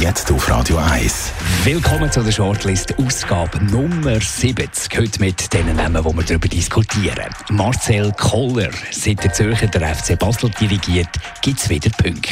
[0.00, 1.32] Jetzt auf Radio 1.
[1.64, 4.98] Willkommen zu der Shortlist Ausgabe Nummer 70.
[4.98, 7.32] Heute mit den Namen, die wir darüber diskutieren.
[7.50, 11.08] Marcel Koller, seit der Zürcher der FC Basel dirigiert,
[11.40, 12.30] gibt es wieder Punkte.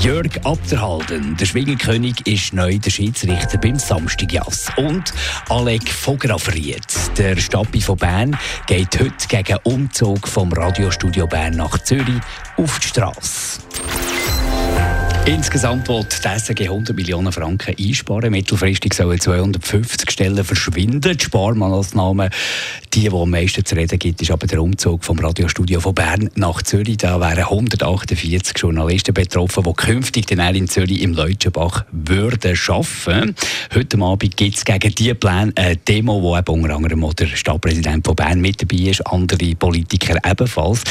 [0.00, 4.66] Jörg Abderhalden, der Schwingerkönig, ist neu der Schiedsrichter beim Samstagjass.
[4.76, 5.12] Und
[5.50, 6.84] Alec Fograffried,
[7.16, 8.36] der Stappi von Bern,
[8.66, 12.20] geht heute gegen Umzug vom Radiostudio Bern nach Zürich
[12.56, 13.63] auf die Straße.
[15.26, 18.30] Insgesamt wird die SRG 100 Millionen Franken einsparen.
[18.30, 21.16] Mittelfristig sollen 250 Stellen verschwinden.
[21.16, 22.28] Die Sparmaßnahmen,
[22.92, 26.28] die, die am meisten zu reden gibt, ist aber der Umzug vom Radiostudio von Bern
[26.34, 26.98] nach Zürich.
[26.98, 33.34] Da wären 148 Journalisten betroffen, die künftig dann in Zürich im Leutschenbach würden arbeiten.
[33.74, 38.04] Heute Abend gibt es gegen diese Pläne eine Demo, wo eben unter anderem der Stadtpräsident
[38.04, 40.82] von Bern mit dabei ist, andere Politiker ebenfalls.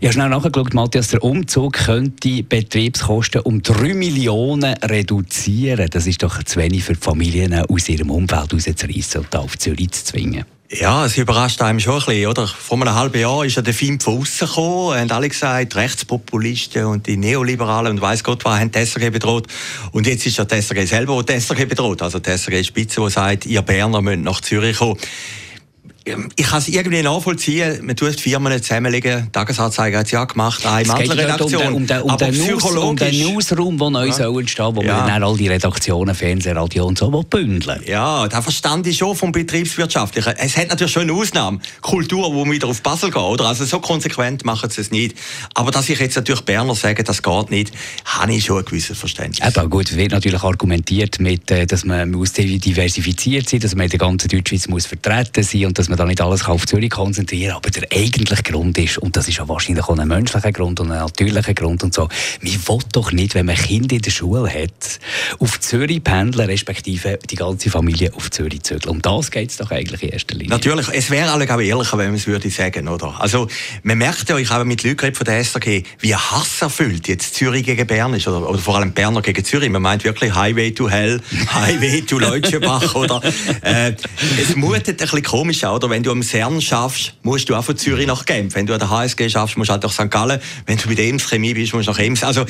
[0.00, 5.88] Ich habe schnell nachgeschaut, Matthias, der Umzug könnte Betriebskosten um 3 Millionen reduzieren.
[5.90, 9.90] Das ist doch zu wenig für die Familien aus ihrem Umfeld rauszureissen und auf Zürich
[9.90, 10.44] zu zwingen.
[10.70, 12.46] Ja, es überrascht einem schon ein bisschen, oder?
[12.46, 16.86] Vor einem halben Jahr ist ja der Film von außen gekommen, haben alle gesagt, Rechtspopulisten
[16.86, 19.48] und die Neoliberalen und weiss Gott was haben die SRG bedroht.
[19.90, 22.00] Und jetzt ist ja die SRG selber, die, die SRG bedroht.
[22.00, 24.96] Also die SRG-Spitze, die sagt, ihr Berner müsst nach Zürich kommen.
[26.04, 27.84] Ähm, ich kann es irgendwie nachvollziehen.
[27.84, 29.24] Man tut Firmen zusammenlegen.
[29.26, 31.74] Die Tagesanzeiger hat es ja gemacht, eine Mantelredaktion.
[31.74, 34.12] Um den, um, den, um, den um den Newsroom, der neu ja.
[34.12, 34.98] soll entstehen wo ja.
[34.98, 39.16] man dann all die Redaktionen, Fernsehen, Radio und so bündeln Ja, da verstand ich schon
[39.16, 40.34] vom Betriebswirtschaftlichen.
[40.38, 41.58] Es hat natürlich schon eine Ausnahme.
[41.80, 43.46] Kultur, wo wieder auf Basel geht, oder?
[43.46, 45.16] Also so konsequent machen sie es nicht.
[45.54, 47.72] Aber dass ich jetzt natürlich Berner sage, das geht nicht,
[48.04, 49.46] habe ich schon ein gewisses Verständnis.
[49.46, 53.90] Eben, gut, wird natürlich argumentiert mit, äh, dass man muss diversifiziert sein, dass man in
[53.90, 57.54] der ganzen Deutschschweiz muss vertreten sein und dass man da nicht alles auf Zürich konzentrieren
[57.54, 60.90] aber der eigentliche Grund ist, und das ist ja wahrscheinlich auch ein menschlicher Grund und
[60.90, 62.08] ein natürlicher Grund und so,
[62.40, 64.98] man will doch nicht, wenn man Kinder in der Schule hat,
[65.38, 68.88] auf Zürich pendeln, respektive die ganze Familie auf Zürich zügeln.
[68.88, 70.48] Um das geht es doch eigentlich in erster Linie.
[70.48, 73.20] Natürlich, es wäre alle ehrlicher, wenn man es würde sagen, oder?
[73.20, 73.48] Also,
[73.82, 77.86] man merkt ja, ich habe mit Leuten von der SRG, wie hasserfüllt jetzt Zürich gegen
[77.86, 79.68] Bern ist, oder, oder vor allem Berner gegen Zürich.
[79.68, 81.20] Man meint wirklich Highway to Hell,
[81.52, 83.20] Highway to Leutschenbach, oder?
[83.62, 83.92] Äh,
[84.40, 85.90] es mutet ein bisschen komisch an, oder?
[85.90, 88.54] Wenn du am CERN schaffst, musst du auch von Zürich nach Genf.
[88.54, 90.10] Wenn du an der HSG schaffst, musst du halt nach St.
[90.10, 90.40] Gallen.
[90.66, 92.22] Wenn du mit Ems Chemie bist, musst du nach Ems.
[92.22, 92.44] Also,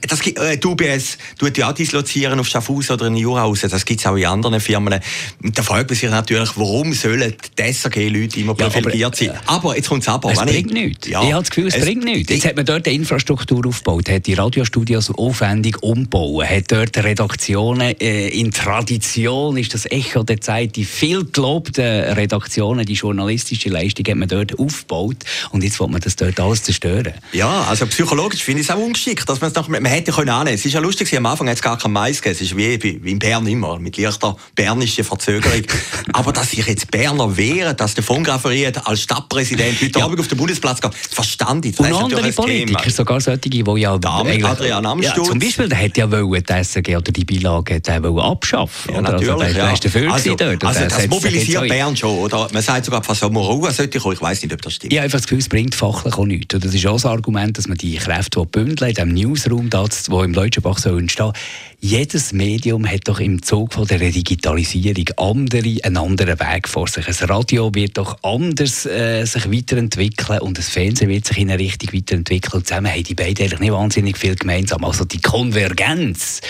[0.00, 3.70] das, äh, die UBS tut ja auch dislozieren auf Schaffhausen oder in Jurahausen.
[3.70, 5.00] Das gibt es auch in anderen Firmen.
[5.42, 9.28] Und da fragt man sich natürlich, warum sollen die SRG-Leute immer privilegiert sein?
[9.28, 10.32] Ja, aber, jetzt kommt es aber.
[10.32, 11.08] Es bringt nichts.
[11.08, 12.32] Ja, ich habe das Gefühl, es, es bringt nichts.
[12.32, 17.98] Jetzt hat man dort eine Infrastruktur aufgebaut, hat die Radiostudios aufwendig umgebaut, hat dort Redaktionen
[18.00, 23.68] äh, in Tradition, ist das Echo der Zeit, die viel gelobten Redaktionen, die Journalisten journalistische
[23.68, 25.16] Leistung hat man dort aufgebaut
[25.50, 27.14] und jetzt will man das dort alles zerstören.
[27.32, 30.30] Ja, also psychologisch finde ich es auch ungeschickt, dass man es noch, man hätte können
[30.30, 30.54] annehmen.
[30.54, 32.36] Es ist ja lustig, am Anfang hat es gar kein Mais gegeben.
[32.36, 35.62] Es ist wie, wie in Bern immer, mit leichter bernischer Verzögerung.
[36.12, 40.04] Aber dass sich jetzt Berner wehren, dass der von Grafferiet als Stadtpräsident heute ja.
[40.04, 41.76] Abend auf den Bundesplatz geht, verstand ich.
[41.76, 42.94] Das und andere Politiker, Thema.
[42.94, 43.98] sogar solche, die ja...
[43.98, 45.16] Damit Adrian Amstutz.
[45.16, 47.80] Ja, zum Beispiel, der hätte ja wollen, die SRG oder die Beilage
[48.22, 48.94] abschaffen.
[48.94, 49.30] Ja, natürlich.
[49.30, 50.10] Also, der, der ja.
[50.10, 50.34] also.
[50.66, 52.48] Also, das, das mobilisiert Bern schon, oder?
[52.52, 54.14] Man sagt sogar, Sommerruhe sollte kommen.
[54.14, 54.92] Ich weiß nicht, ob das stimmt.
[54.92, 56.54] Habe einfach das Gefühl, es bringt fachlich auch nichts.
[56.54, 60.10] Und das ist auch das Argument, dass man die Kräfte bündeln in diesem Newsroom, das,
[60.10, 61.32] wo im Leutschenbach soll entstehen
[61.80, 67.06] jedes Medium hat doch im Zug von der Digitalisierung andere, einen anderen Weg vor sich.
[67.06, 71.62] Ein Radio wird doch anders äh, sich weiterentwickeln und das Fernsehen wird sich in eine
[71.62, 72.64] Richtung weiterentwickeln.
[72.64, 74.84] Zusammen haben die beiden eigentlich nicht wahnsinnig viel gemeinsam.
[74.84, 76.40] Also die Konvergenz,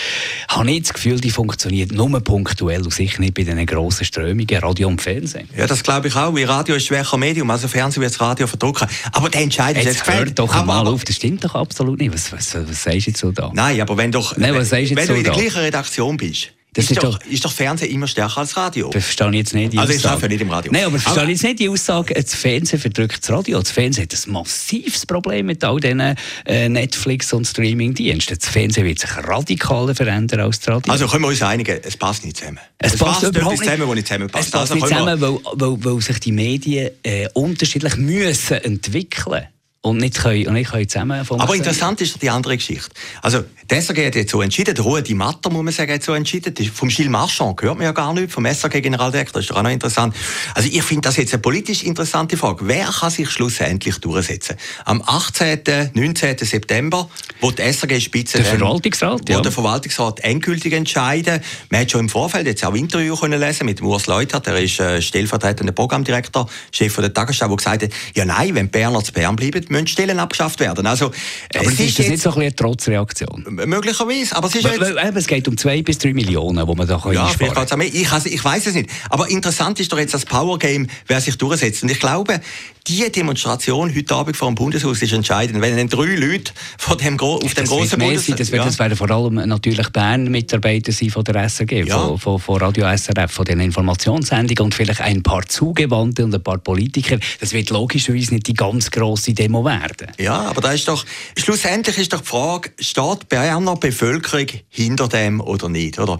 [0.47, 4.57] habe ich das Gefühl, die funktioniert nur punktuell und sicher nicht bei diesen grossen Strömungen,
[4.57, 5.47] Radio und Fernsehen.
[5.55, 8.47] Ja, das glaube ich auch, weil Radio ist schwächer Medium, also Fernsehen wird das Radio
[8.47, 8.87] verdrücken.
[9.11, 12.11] Aber der Entscheid ist jetzt hört doch mal auf, das stimmt doch absolut nicht.
[12.11, 13.51] Was, was, was sagst du jetzt so da?
[13.53, 14.35] Nein, aber wenn doch...
[14.35, 17.19] Nein, was sagst du jetzt so in der gleichen Redaktion bist, das ist, ist, doch,
[17.25, 18.91] ist doch Fernsehen immer stärker als Radio.
[18.91, 19.73] Das verstehe ich jetzt nicht.
[19.73, 20.71] Die also ich arbeite nicht im Radio.
[20.71, 23.59] Nein, aber verstehe jetzt nicht die Aussage, das Fernsehen verdrückt das Radio.
[23.59, 28.37] Das Fernsehen hat ein massives Problem mit all diesen äh, Netflix- und Streaming-Diensten.
[28.37, 30.93] Das Fernsehen wird sich radikaler verändern als das Radio.
[30.93, 32.59] Also können wir uns einigen, es passt nicht zusammen.
[32.77, 34.45] Es, es passt, passt überhaupt nicht zusammen, wo nicht zusammenpasst.
[34.45, 39.31] Es passt also nicht zusammen, weil, weil, weil, sich die Medien äh, unterschiedlich müssen entwickeln
[39.41, 39.58] müssen.
[39.81, 42.89] Und nicht können, und nicht können zusammen Aber interessant ist die andere Geschichte.
[43.21, 46.03] Also, der SAG hat jetzt so entschieden, der Ruhe die Matter, muss man sagen, hat
[46.03, 46.53] so entschieden.
[46.73, 50.13] Vom Gilles Marchand hört man ja gar nicht, vom SAG-Generaldirektor, ist doch auch noch interessant.
[50.53, 52.67] Also, ich finde das jetzt eine politisch interessante Frage.
[52.67, 54.57] Wer kann sich schlussendlich durchsetzen?
[54.83, 56.37] Am 18., 19.
[56.39, 57.09] September,
[57.39, 58.39] wo die SAG-Spitze...
[58.39, 59.37] Der Verwaltungsrat, ja.
[59.37, 61.39] Wo der Verwaltungsrat endgültig entscheiden.
[61.69, 64.79] Man hat schon im Vorfeld jetzt auch Interview können lesen mit Urs Leutert, der ist
[64.81, 69.37] äh, stellvertretender Programmdirektor, Chef der Tagesschau, der gesagt hat, ja nein, wenn Berner zu Bern
[69.37, 70.85] bleiben, müssen Stellen abgeschafft werden.
[70.85, 71.11] Also,
[71.55, 73.45] aber es ist, das nicht so ein eine Trotzreaktion?
[73.65, 76.87] Möglicherweise, aber es ist weil, weil, Es geht um zwei bis drei Millionen, die man
[76.87, 77.81] da kann ja, einsparen kann.
[77.81, 78.89] Ich, also, ich weiß es nicht.
[79.09, 81.83] Aber interessant ist doch jetzt das Power Game, wer sich durchsetzt.
[81.83, 82.41] Und ich glaube,
[82.89, 85.61] die Demonstration heute Abend vor dem Bundeshaus ist entscheidend.
[85.61, 88.35] Wenn dann drei Leute von dem, auf dem großen Bundeshaus...
[88.35, 88.65] Das, ja.
[88.65, 91.99] das werden vor allem natürlich Bern-Mitarbeiter sein von der SRG, ja.
[91.99, 96.41] von, von, von, Radio SRF, von den Informationssendungen und vielleicht ein paar Zugewandte und ein
[96.41, 97.19] paar Politiker.
[97.39, 100.07] Das wird logischerweise nicht die ganz grosse Demo werden.
[100.17, 101.05] Ja, aber da ist doch...
[101.37, 105.99] Schlussendlich ist doch die Frage, steht Berner Bevölkerung hinter dem oder nicht?
[105.99, 106.17] Oder?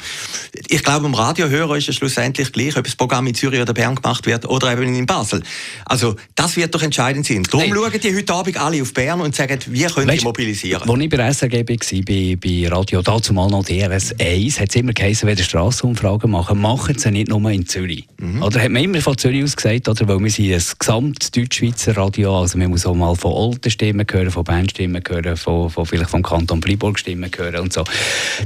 [0.67, 3.95] Ich glaube, im Radiohörer ist es schlussendlich gleich, ob das Programm in Zürich oder Bern
[3.95, 5.41] gemacht wird oder eben in Basel.
[5.85, 7.43] Also das wird doch entscheidend sein.
[7.43, 10.89] Darum schauen die heute Abend alle auf Bern und sagen, wie können weißt, die mobilisieren.
[10.89, 14.69] Als ich bei der SRG war, bei, bei Radio, dazu mal noch DRS 1, hat
[14.69, 18.05] es immer geheißen, wenn ihr Strassenumfragen machen, machen sie nicht nur in Zürich.
[18.19, 18.43] Mhm.
[18.43, 21.95] Oder hat man immer von Zürich aus gesagt, oder, weil wir sind ein gesamt Deutschschweizer
[21.97, 25.69] Radio, also man muss auch mal von Olten Stimmen hören, von Bern Stimmen hören, von,
[25.69, 27.83] von vielleicht vom Kanton Freiburg Stimmen hören und so.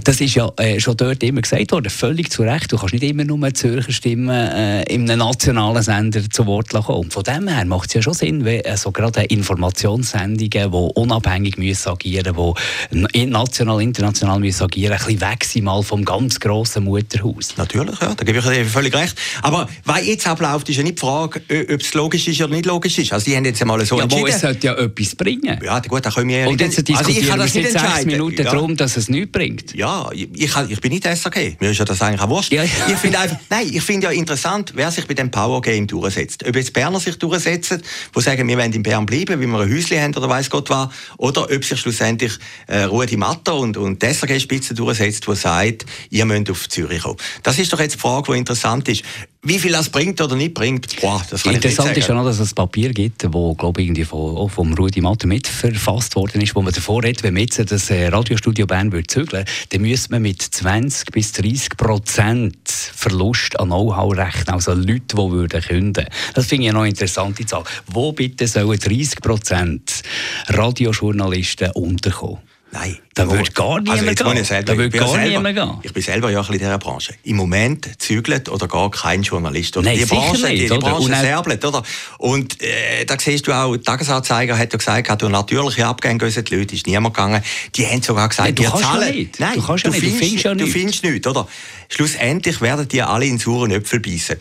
[0.04, 2.72] Das ist ja äh, schon dort immer gesagt worden, völlig zu Recht.
[2.72, 7.12] Du kannst nicht immer nur Zürcher Stimmen äh, in einem nationalen Sender zu Wort kommen.
[7.12, 11.90] Von dem her macht es ja schon Sinn, wenn also gerade Informationssendungen, die unabhängig müssen
[11.90, 16.40] agieren müssen, die national, international müssen agieren müssen, ein bisschen weg sind mal vom ganz
[16.40, 17.56] grossen Mutterhaus.
[17.58, 19.16] Natürlich, ja, da gebe ich dir völlig recht.
[19.42, 21.42] Aber was jetzt abläuft, ist ja nicht die Frage,
[21.72, 23.14] ob es logisch ist oder nicht logisch ist.
[23.14, 24.24] Also die haben jetzt einmal so ja, entschieden.
[24.24, 25.60] Aber es sollte ja etwas bringen.
[25.64, 28.06] Ja, gut, da können wir Und jetzt diskutieren also ich kann das wir seit sechs
[28.06, 28.52] Minuten ja.
[28.52, 29.76] darum, dass es nichts bringt.
[29.76, 31.58] Ja, ich, ich bin nicht SAG.
[31.60, 32.52] Mir ist ja das eigentlich auch wurscht.
[32.52, 32.70] Ja, ja.
[32.88, 36.44] Ich finde einfach, nein, ich finde ja interessant, wer sich bei dem Power Game durchsetzt.
[36.48, 37.83] Ob jetzt Berner sich durchsetzen,
[38.16, 40.70] die sagen, wir wollen in Bern bleiben, wie wir ein Häuschen haben oder weiß Gott
[40.70, 42.34] was, oder ob sich schlussendlich
[42.68, 47.18] äh, Rudi Matter und, und die SRG-Spitze durchsetzt, die sagt, ihr müsst auf Zürich kommen.
[47.44, 49.04] Das ist doch jetzt die Frage, die interessant ist.
[49.46, 52.22] Wie viel das bringt oder nicht bringt, boah, das kann Interessant ich nicht sagen.
[52.22, 55.02] ist schon, dass es ein Papier gibt, wo, glaube ich, irgendwie von, auch vom Rudi
[55.02, 58.94] Matter mitverfasst worden ist, wo man davor redet, wenn man jetzt das äh, Radiostudio Bern
[58.94, 64.74] würde zügeln, dann müsste man mit 20 bis 30 Prozent Verlust an Know-how rechnen, also
[64.74, 66.06] Leute, die würden künden.
[66.34, 67.66] Das finde ich eine noch interessante Zahl.
[67.88, 70.04] Wo bitte sollen 30 Prozent
[70.48, 72.40] Radiojournalisten unterkommen?
[72.74, 72.98] Nein.
[73.14, 74.44] Da würde gar niemand also gehen.
[74.44, 75.78] Selber, da würde gar selber, niemand gehen.
[75.84, 77.14] Ich bin selber ja ein bisschen in dieser Branche.
[77.24, 79.78] Im Moment zügelt oder gar kein Journalist.
[79.78, 81.84] Oder Nein, die Branche, nicht, die, die Branche serbelt, oder?
[82.18, 86.46] Und äh, da siehst du auch, der Tagesanzeiger hat ja gesagt, durch natürliche Abgänge gehen
[86.46, 87.44] die Leute, ist niemand gegangen.
[87.76, 89.16] Die haben sogar gesagt, Nein, du wir zahlen.
[89.16, 89.40] Nicht.
[89.40, 90.04] Nein, du, kannst du, ja nicht.
[90.04, 90.74] Findest, du findest ja nichts.
[90.74, 91.48] Du findest nichts, oder?
[91.90, 94.38] Schlussendlich werden die alle in sauren Äpfel beißen.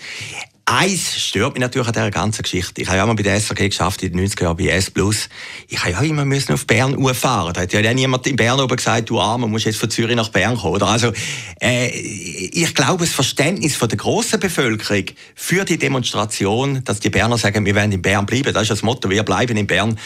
[0.64, 2.82] Eins stört mich natürlich an dieser ganzen Geschichte.
[2.82, 4.90] Ich habe ja mal bei der SRG geschafft, in den 90er Jahren bei S+.
[4.90, 5.28] Plus.
[5.68, 7.52] Ich habe ja immer müssen auf Bern fahren.
[7.52, 10.28] Da hat ja niemand in Bern oben gesagt, du Arme, musst jetzt von Zürich nach
[10.28, 10.74] Bern kommen.
[10.74, 10.86] Oder?
[10.86, 11.12] Also,
[11.60, 17.38] äh, ich glaube, das Verständnis von der grossen Bevölkerung für die Demonstration, dass die Berner
[17.38, 19.98] sagen, wir werden in Bern bleiben, das ist das Motto, wir bleiben in Bern,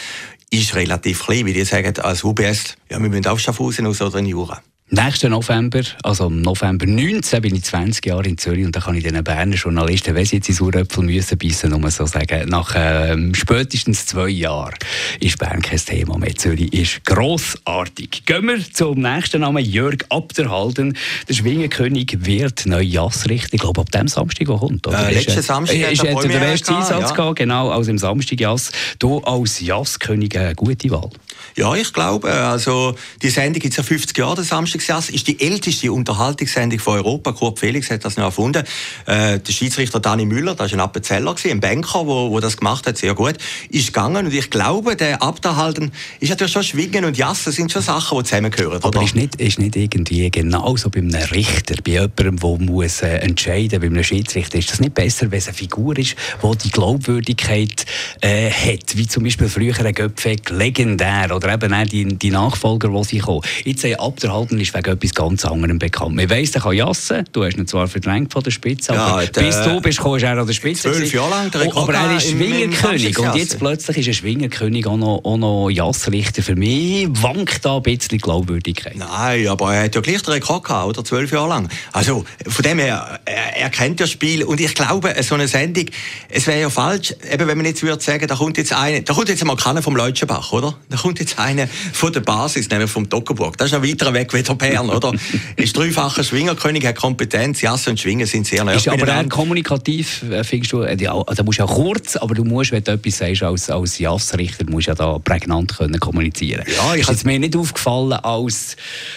[0.50, 4.18] ist relativ klein, weil die sagen als UBS, ja, wir müssen auf Schaffhausen aus oder
[4.18, 4.62] in Jura.
[4.88, 8.94] Nächsten November, also im November 19, bin ich 20 Jahre in Zürich und da kann
[8.94, 12.72] ich den Berner Journalisten, wenn sie jetzt in Sauröpfel müssen beißen, um so sagen, nach
[12.76, 14.76] ähm, spätestens zwei Jahren
[15.18, 16.36] ist Bern kein Thema mehr.
[16.36, 18.26] Zürich ist grossartig.
[18.26, 20.96] Gehen wir zum nächsten Namen, Jörg Abderhalden.
[21.28, 23.56] Der Schwingenkönig wird neu Jass richten.
[23.56, 24.86] Ich glaube, ab dem Samstag, der kommt.
[24.86, 25.08] Oder?
[25.08, 27.16] Äh, letzten Samstag äh, ist jetzt der erste Einsatz ja.
[27.16, 28.70] gehabt, genau, also im Samstag Jass.
[29.00, 31.10] Du als Jasskönig eine gute Wahl.
[31.56, 34.44] Ja, ich glaube, also die Sendung gibt es ja 50 Jahre, der
[34.76, 37.32] Samstagsjass, ist die älteste Unterhaltungssendung von Europa.
[37.32, 38.64] Kurt Felix hat das noch erfunden.
[39.06, 42.86] Äh, der Schiedsrichter Dani Müller, das war ein Appenzeller, ein Banker, wo, wo das gemacht
[42.86, 43.36] hat, sehr gut,
[43.70, 47.82] ist gegangen und ich glaube, der Abderhalten ist natürlich schon Schwingen und Jassen sind schon
[47.82, 48.82] Sachen, die zusammengehören.
[48.82, 53.18] Aber ist nicht, ist nicht irgendwie genauso bei einem Richter, bei jemandem, der muss äh,
[53.18, 56.70] entscheiden bei einem Schiedsrichter, ist das nicht besser, wenn es eine Figur ist, die die
[56.70, 57.86] Glaubwürdigkeit
[58.20, 62.88] äh, hat, wie zum Beispiel früher ein Göpfeg, legendär, oder eben auch die, die Nachfolger,
[62.88, 63.42] die sie kommen.
[63.64, 66.14] Jetzt ein Abderhalten ist wegen etwas ganz anderem bekannt.
[66.14, 69.26] Man weiss, er kann jassen, du hast ihn zwar verdrängt von der Spitze, ja, aber
[69.26, 70.92] der, bis du bist, kommst er an der Spitze.
[70.92, 74.86] Zwölf Jahre lang, der oh, Aber er ist Schwingerkönig und jetzt plötzlich ist ein Schwingerkönig
[74.86, 76.42] auch noch, auch noch Jassrichter.
[76.42, 78.96] Für mich wankt da ein bisschen Glaubwürdigkeit.
[78.96, 81.04] Nein, aber er hat ja gleich den Rekord gehabt, oder?
[81.04, 81.68] Zwölf Jahre lang.
[81.92, 85.86] Also, von dem her, er, er kennt das Spiel und ich glaube, so eine Sendung,
[86.28, 89.14] es wäre ja falsch, eben wenn man jetzt würde sagen, da kommt jetzt eine, da
[89.14, 90.74] kommt jetzt mal keiner vom Leutschenbach, oder?
[90.88, 93.56] Da kommt jetzt einer von der Basis, nämlich vom Dockerburg.
[93.56, 95.12] Das ist noch weiter weg wie der Bern, oder?
[95.56, 100.22] ist dreifacher Schwingerkönig, hat Kompetenz, Jasse und Schwingen sind sehr nah Ist aber auch kommunikativ,
[100.30, 103.18] äh, findest du, äh, da musst du ja kurz, aber du musst, wenn du etwas
[103.18, 106.64] sagst, als, als Jassrichter, musst du ja da prägnant können kommunizieren.
[106.76, 108.76] Ja, ich ist mir nicht aufgefallen als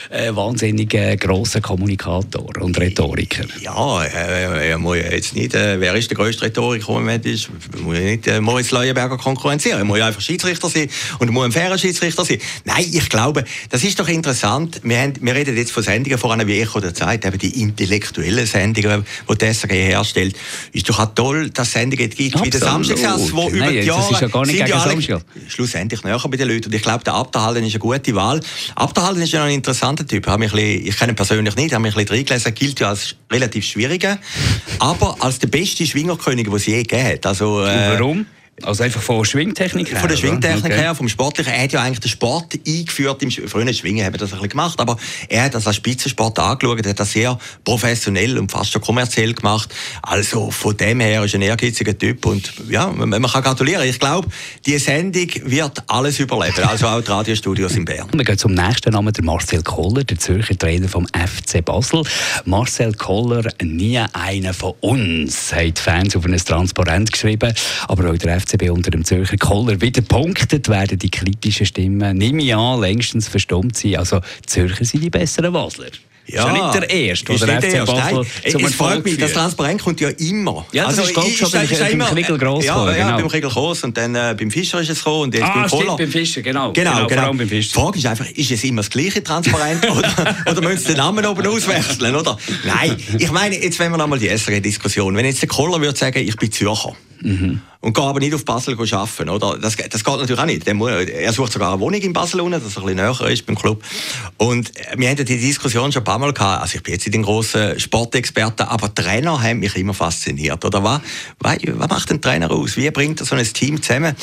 [0.09, 3.45] äh, wahnsinnig äh, grosser Kommunikator und Rhetoriker.
[3.61, 7.49] Ja, äh, er muss jetzt nicht, äh, wer ist der grösste Rhetoriker im Moment ist,
[7.81, 9.79] muss nicht äh, Moritz Leuenberger konkurrenzieren.
[9.79, 12.39] Er muss einfach Schiedsrichter sein und muss ein fairer Schiedsrichter sein.
[12.65, 14.81] Nein, ich glaube, das ist doch interessant.
[14.83, 17.61] Wir, haben, wir reden jetzt von Sendungen, vor allem wie Echo der Zeit, eben die
[17.61, 20.35] intellektuellen Sendungen, die die SRG herstellt.
[20.71, 22.45] Ist doch auch toll, dass es Sendungen gibt Absolut.
[22.45, 24.01] wie der Samstagsass, wo über die Jahre...
[24.01, 25.21] Das ist ja gar nicht gegen ja Samstag.
[25.47, 26.65] Schlussendlich näher bei den Leuten.
[26.65, 28.39] Und ich glaube, der Abderhalden ist eine gute Wahl.
[28.75, 30.27] Abderhalden ist ja ein interessanter Typ.
[30.27, 32.53] Ich, bisschen, ich kenne ihn persönlich nicht, habe mich ein bisschen reingelesen.
[32.53, 34.17] gilt ja als relativ schwieriger,
[34.79, 37.25] aber als der beste Schwingerkönig, den es je gegeben hat.
[37.25, 38.25] Also, äh, warum?
[38.65, 39.99] Also einfach von Schwingtechnik her?
[39.99, 40.81] Von der Schwingtechnik okay.
[40.81, 41.53] her, vom Sportlichen.
[41.53, 43.21] Er hat ja eigentlich den Sport eingeführt.
[43.23, 44.97] Im frühen Schwingen haben wir das ein bisschen gemacht, aber
[45.27, 49.33] er hat das als Spitzensport angeschaut, er hat das sehr professionell und fast schon kommerziell
[49.33, 49.73] gemacht.
[50.01, 53.87] Also von dem her ist er ein ehrgeiziger Typ und ja, man, man kann gratulieren.
[53.87, 54.27] Ich glaube,
[54.65, 58.07] die Sendung wird alles überleben, also auch die Radiostudios in Bern.
[58.13, 62.03] Wir gehen zum nächsten Namen, der Marcel Koller, der Zürcher Trainer vom FC Basel.
[62.45, 67.53] Marcel Koller, nie einer von uns, haben die Fans auf ein Transparent geschrieben,
[67.87, 72.17] aber auch der FC FCB unter dem Zürcher Koller wieder punktet, werden die kritischen Stimmen,
[72.17, 73.97] nehme ich an, längstens verstummt sein.
[73.97, 75.89] Also Zürcher sind die besseren Basler.
[76.31, 79.81] Ja, ist ja nicht der Erste, der FC Basel zum Es freut mich, das Transparent
[79.81, 80.65] kommt ja immer.
[80.71, 81.67] Ja, das also, ist, ich, schon beim,
[81.97, 83.17] beim Kriegel gross Ja, gekommen, ja genau.
[83.17, 85.69] beim Kriegel gross und dann äh, beim Fischer ist es gekommen und jetzt ah, beim
[85.69, 85.97] Kohler.
[85.97, 86.71] beim Fischer, genau.
[86.73, 87.33] Genau, genau, genau.
[87.33, 87.73] Beim Fischer.
[87.73, 90.97] Die Frage ist einfach, ist es immer das gleiche Transparent oder, oder müssen Sie den
[90.97, 92.37] Namen oben auswechseln, oder?
[92.65, 96.19] Nein, ich meine, jetzt wenn wir nochmal die SRG-Diskussion, wenn jetzt der Kohler würde sagen,
[96.19, 97.61] ich bin Zürcher, Mhm.
[97.81, 99.29] Und gehe aber nicht auf Basel arbeiten.
[99.29, 99.57] Oder?
[99.57, 100.67] Das, das geht natürlich auch nicht.
[100.67, 103.57] Er sucht sogar eine Wohnung in Basel, unten, dass er ein bisschen näher ist beim
[103.57, 103.83] Club.
[104.37, 106.61] Und wir hatten die Diskussion schon ein paar Mal gehabt.
[106.61, 110.63] Also ich bin jetzt nicht ein grosser Sportexperte, aber Trainer haben mich immer fasziniert.
[110.63, 111.01] Oder was,
[111.39, 111.57] was,
[111.89, 112.77] macht ein Trainer aus?
[112.77, 114.15] Wie bringt er so ein Team zusammen?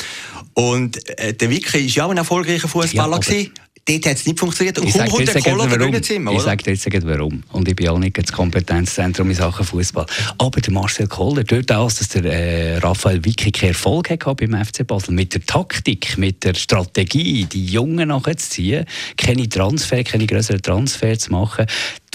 [0.53, 3.19] Und äh, der Vicky war ja auch ein erfolgreicher Fußballer.
[3.23, 3.45] Ja,
[3.87, 4.77] dort hat es nicht funktioniert.
[4.79, 6.03] Und kaum kommt der Koller warum.
[6.03, 7.43] Zimmer, Ich sage dir jetzt warum.
[7.51, 10.05] Und ich bin auch nicht das Kompetenzzentrum in Sachen Fußball.
[10.37, 14.85] Aber der Marcel Koller, dort auch, dass der äh, Raphael Wickig Erfolg hatte beim FC
[14.85, 21.17] Basel, mit der Taktik, mit der Strategie, die Jungen nachzuziehen, keine Transfer, keine größeren Transfer
[21.17, 21.65] zu machen,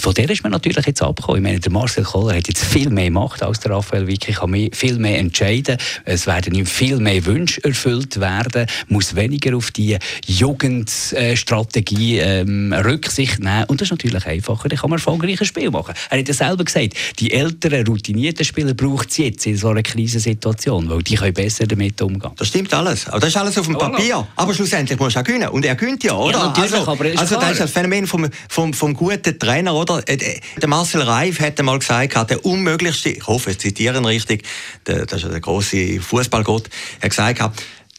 [0.01, 1.39] von der ist man natürlich jetzt abgekommen.
[1.39, 4.35] Ich meine, der Marcel Koller hat jetzt viel mehr Macht als der Raphael Wick.
[4.35, 5.77] kann mehr, viel mehr entscheiden.
[6.05, 8.67] Es werden ihm viel mehr Wünsche erfüllt werden.
[8.89, 13.65] Muss weniger auf die Jugendstrategie ähm, Rücksicht nehmen.
[13.69, 14.69] Und das ist natürlich einfacher.
[14.69, 15.95] Dann kann man erfolgreich ein Spiel machen.
[16.11, 19.83] Er hat ja selber gesagt, die älteren, routinierten Spieler braucht es jetzt in so einer
[19.83, 22.33] Krisensituation, weil die können besser damit umgehen.
[22.37, 23.07] Das stimmt alles.
[23.09, 24.27] Aber das ist alles auf dem Papier.
[24.37, 25.49] Aber schlussendlich muss er auch gewinnen.
[25.49, 26.53] Und er gewinnt ja, oder?
[26.57, 29.95] Ja, also, aber ist also das ist das Phänomen vom, vom, vom guten Trainer, oder?
[29.95, 30.09] oder?
[30.09, 34.45] Äh, der Marcel Reif hat einmal gesagt, der unmöglichste, ich hoffe, ich zitiere richtig,
[34.87, 36.69] der, das ist der große Fußballgott,
[37.01, 37.41] er gesagt,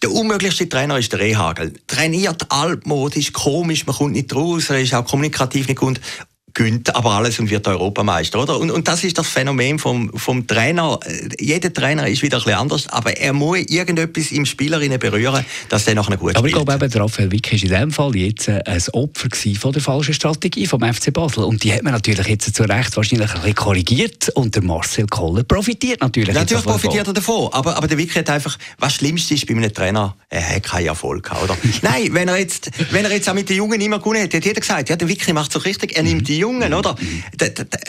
[0.02, 1.74] der unmöglichste Trainer ist der Rehagel.
[1.88, 6.02] Trainiert altmodisch, komisch, man kommt nicht raus, er ist auch kommunikativ nicht gut
[6.54, 8.60] gönnt aber alles und wird Europameister, oder?
[8.60, 11.00] Und, und das ist das Phänomen vom, vom Trainer.
[11.40, 15.86] Jeder Trainer ist wieder ein bisschen anders, aber er muss irgendetwas im Spielerinnen berühren, dass
[15.86, 18.16] der noch eine gute Aber ich glaube eben, der Raphael Wick ist in diesem Fall
[18.16, 19.30] jetzt ein Opfer
[19.60, 21.44] von der falschen Strategie vom FC Basel.
[21.44, 25.08] Und die hat man natürlich jetzt zu Recht wahrscheinlich ein bisschen korrigiert und der Marcel
[25.08, 29.34] Koller profitiert natürlich Natürlich profitiert er davon, aber, aber der Wick hat einfach, was Schlimmste
[29.34, 31.58] ist bei einem Trainer, er hat keinen Erfolg gehabt, oder?
[31.82, 34.46] Nein, wenn er jetzt, wenn er jetzt auch mit den Jungen immer gewonnen hätte, hat
[34.46, 36.96] jeder gesagt, ja, der Wick macht es so richtig, er nimmt die Jungen, oder?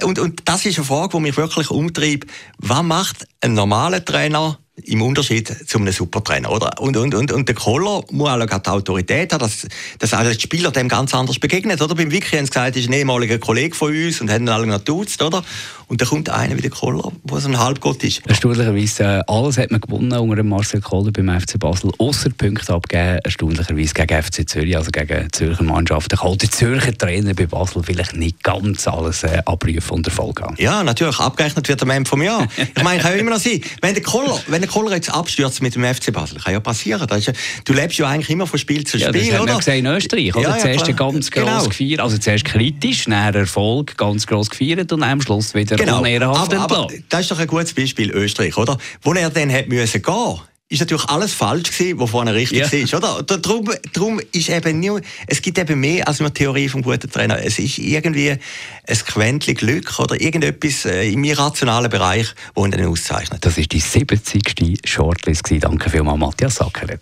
[0.02, 2.30] Und, und das ist eine Frage, die mich wirklich umtreibt.
[2.58, 6.81] Was macht ein normaler Trainer im Unterschied zu einem Supertrainer, oder?
[6.81, 9.66] Und, und, und, und der Koller muss auch die Autorität haben, dass,
[10.00, 11.95] dass auch die Spieler dem ganz anders begegnen, oder?
[11.95, 14.66] Beim Wiki haben sie gesagt, ist ein ehemaliger Kollege von uns und haben ihn alle
[14.66, 15.45] noch duzt, oder?
[15.87, 18.26] Und dann kommt einer wie der Koller, der so ein Halbgott ist.
[18.26, 23.19] Erstaunlicherweise, äh, alles hat man gewonnen unter Marcel Koller beim FC Basel, außer Punkte abgeben,
[23.23, 26.19] erstaunlicherweise gegen FC Zürich, also gegen Zürcher Mannschaften.
[26.19, 30.57] Kann der Zürcher Trainer bei Basel vielleicht nicht ganz alles äh, abrufen und Erfolg haben?
[30.59, 32.49] Ja, natürlich, abgerechnet wird am Ende vom Jahr.
[32.57, 35.61] Ich meine, kann ja immer noch sein, wenn der Koller, wenn der Kohler jetzt abstürzt
[35.62, 37.06] mit dem FC Basel, kann ja passieren.
[37.09, 37.33] Ja,
[37.64, 39.52] du lebst ja eigentlich immer von Spiel zu Spiel, ja, das oder?
[39.54, 40.49] Das gesehen in Österreich, oder?
[40.49, 40.97] Ja, ja, zuerst klar.
[40.97, 41.64] ganz gross genau.
[41.68, 46.00] gefeiert, also zuerst kritisch, dann Erfolg, ganz gross gefeiert und am Schluss wieder genau.
[46.00, 48.78] unehrenhaft aber, aber das ist doch ein gutes Beispiel Österreich, oder?
[49.02, 50.40] Wo er dann hat müssen gehen
[50.75, 53.00] ist natürlich alles falsch gewesen, was vorne richtig ja.
[53.00, 53.38] war, oder?
[53.38, 57.11] Darum, darum ist eben nicht, es gibt eben mehr als nur die Theorie vom guten
[57.11, 57.38] Trainer.
[57.43, 62.85] Es ist irgendwie ein Quäntchen Glück oder irgendetwas äh, im irrationalen Bereich, wo ihn dann
[62.87, 63.45] auszeichnet.
[63.45, 64.81] Das ist die 70.
[64.85, 67.00] Shortlist Danke vielmals, Matthias Sackeret.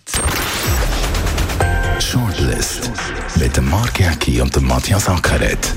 [1.99, 2.91] Shortlist
[3.35, 5.73] mit dem Mark Jäcki und dem Matthias Ackeret.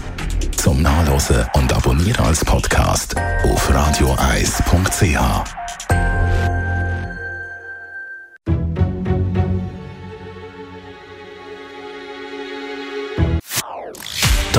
[0.56, 5.65] Zum Nachlesen und Abonnieren als Podcast auf radioeis.ch.